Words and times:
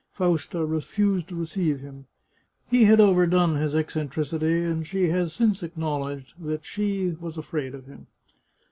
Fausta 0.13 0.65
refused 0.65 1.27
to 1.27 1.35
receive 1.35 1.79
him. 1.81 2.07
He 2.67 2.85
had 2.85 2.99
overdone 2.99 3.57
his 3.57 3.75
eccentricity, 3.75 4.63
and 4.63 4.87
she 4.87 5.09
has 5.09 5.31
since 5.31 5.61
acknowledged 5.61 6.33
that 6.43 6.65
she 6.65 7.15
was 7.21 7.37
afraid 7.37 7.75
of 7.75 7.85
him. 7.85 8.07